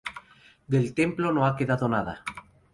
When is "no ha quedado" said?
1.31-1.87